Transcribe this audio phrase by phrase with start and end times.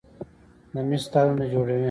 [0.73, 1.79] د مسو تارونه جوړوي.